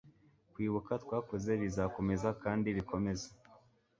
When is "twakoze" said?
1.03-1.51